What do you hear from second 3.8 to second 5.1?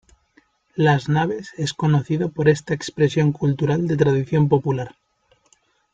de tradición popular.